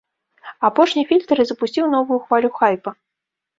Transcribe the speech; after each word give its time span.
Апошні 0.69 1.03
фільтр 1.11 1.43
і 1.45 1.45
запусціў 1.51 1.93
новую 1.95 2.19
хвалю 2.25 2.53
хайпа. 2.59 2.97